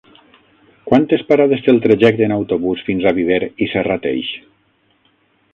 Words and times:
Quantes 0.91 1.23
parades 1.31 1.61
té 1.67 1.71
el 1.75 1.83
trajecte 1.83 2.27
en 2.29 2.35
autobús 2.37 2.83
fins 2.89 3.05
a 3.11 3.15
Viver 3.21 3.41
i 3.67 3.71
Serrateix? 3.75 4.37